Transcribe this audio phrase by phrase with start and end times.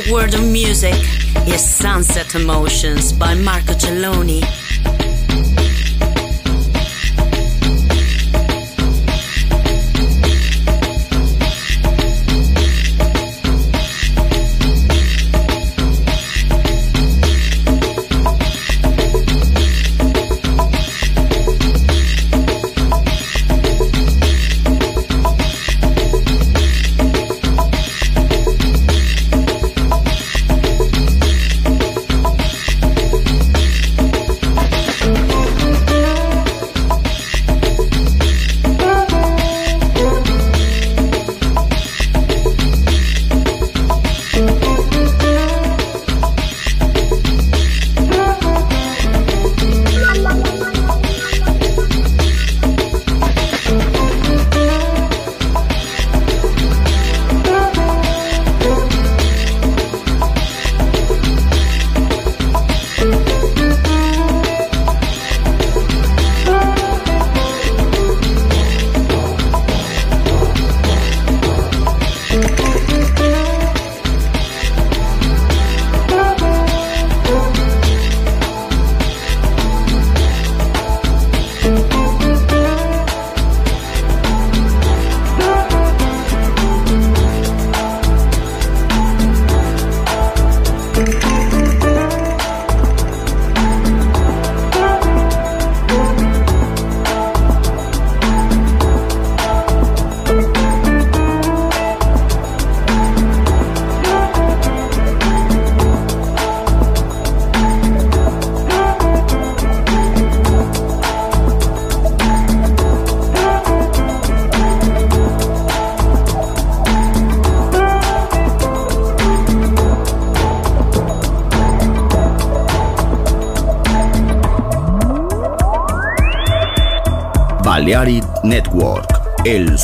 [0.00, 0.94] Pleasure World of Music
[1.46, 4.40] is Sunset Emotions by Marco Celloni.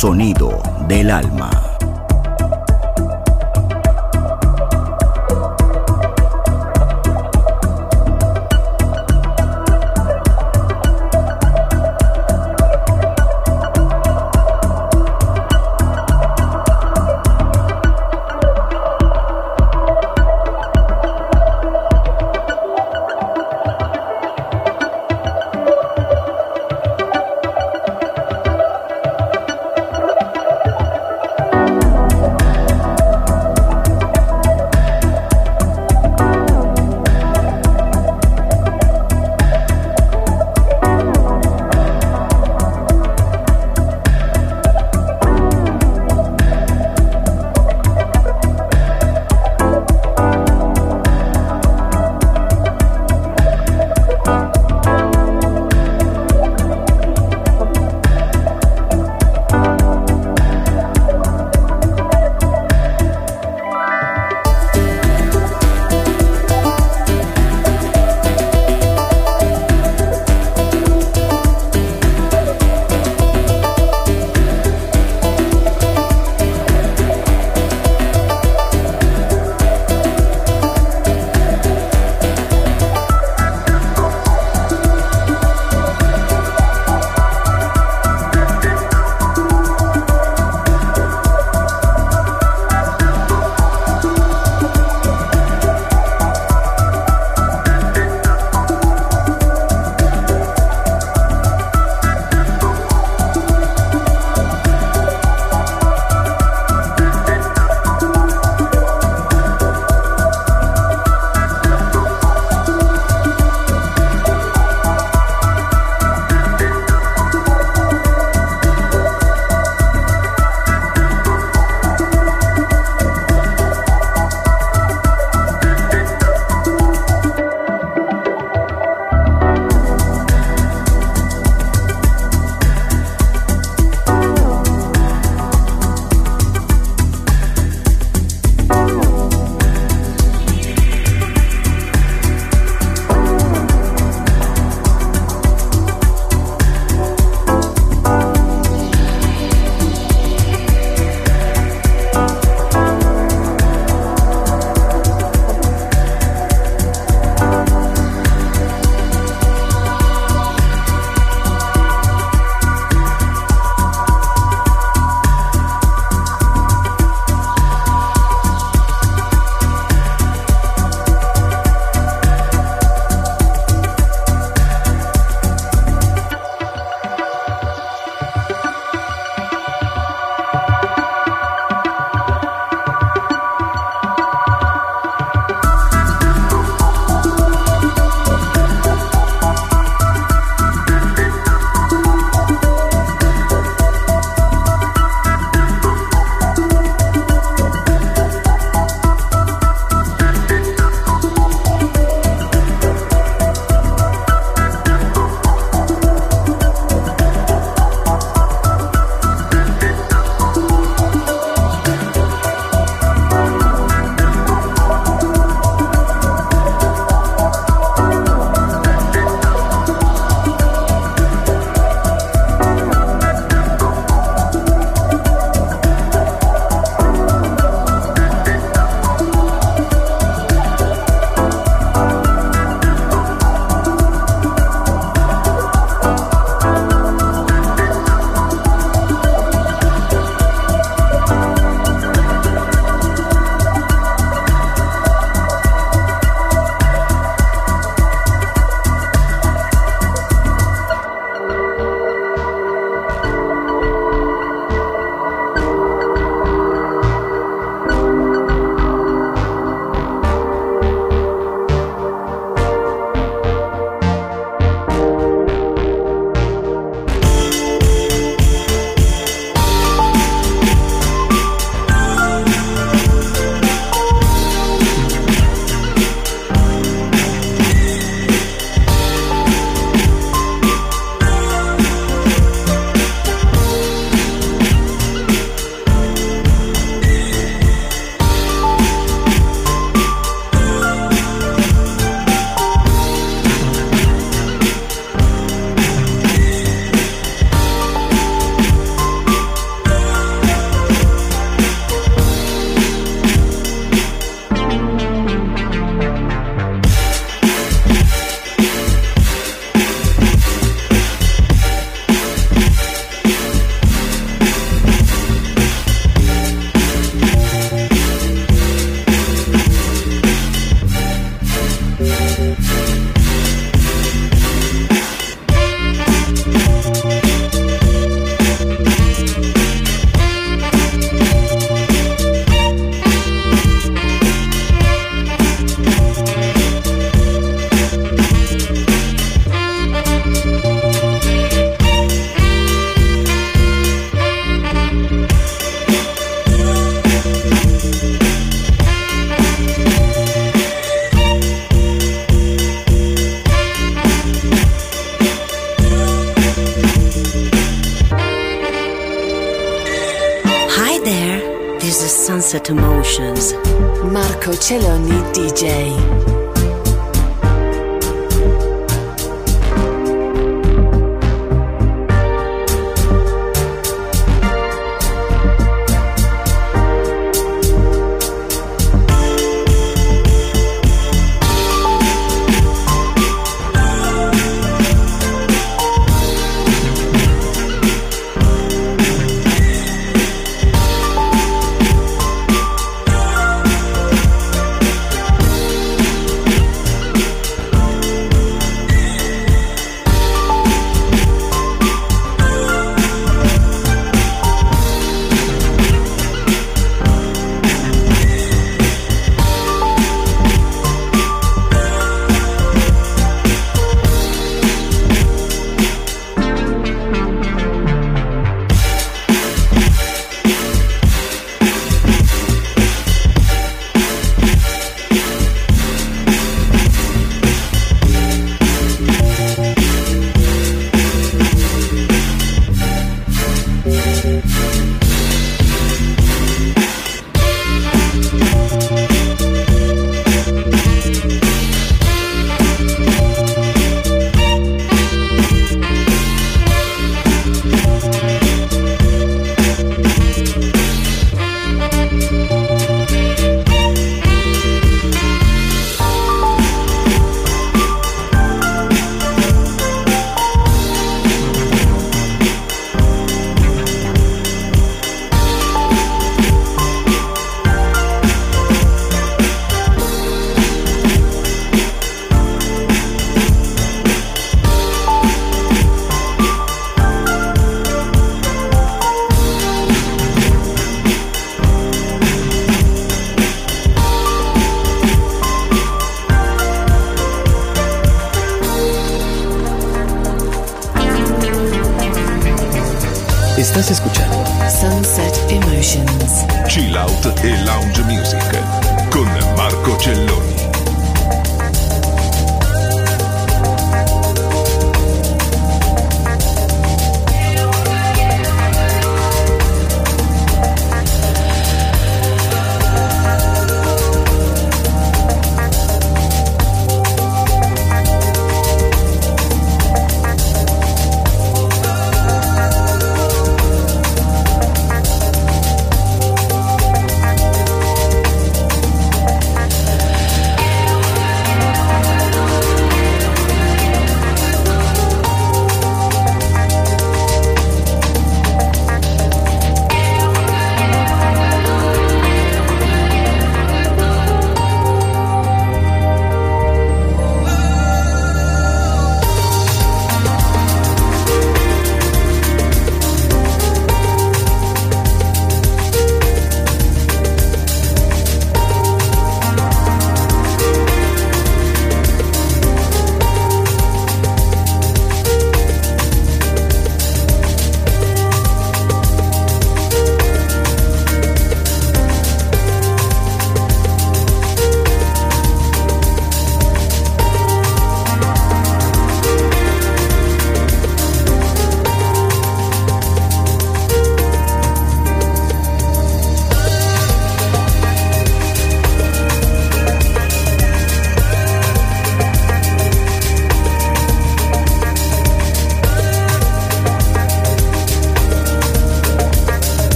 [0.00, 0.39] Sonido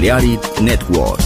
[0.00, 1.20] Balearic Network.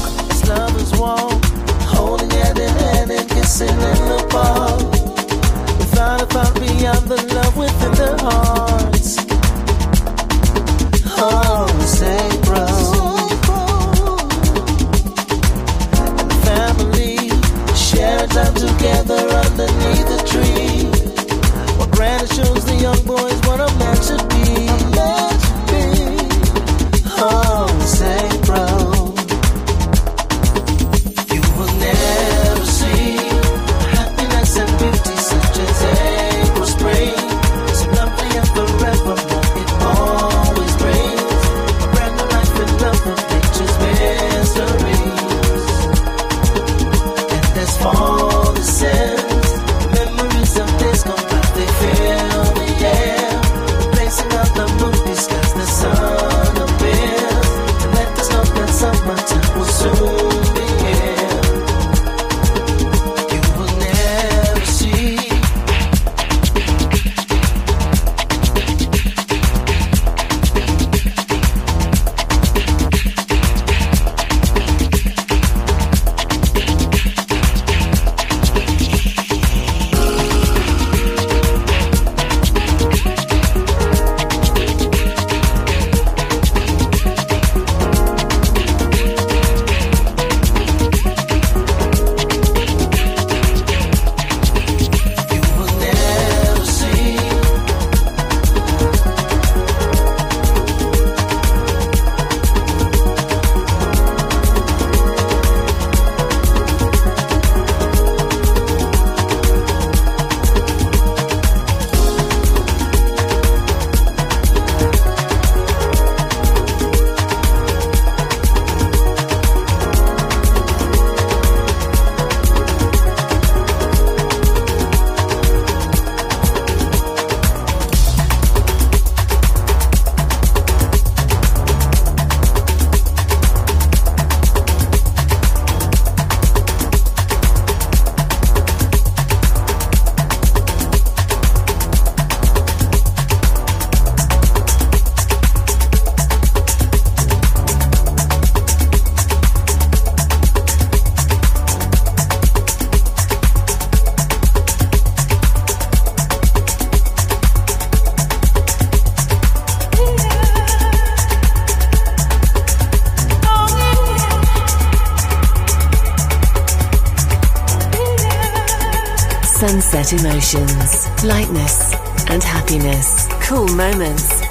[171.24, 171.94] lightness
[172.28, 173.28] and happiness.
[173.48, 174.42] Cool moments.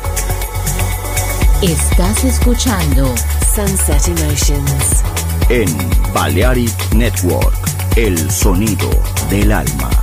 [1.61, 3.13] Estás escuchando
[3.55, 5.03] Sunset Emotions
[5.49, 5.69] en
[6.13, 7.53] Balearic Network,
[7.95, 8.89] el sonido
[9.30, 10.03] del alma.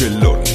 [0.00, 0.47] Marco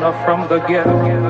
[0.00, 1.29] From the ghetto.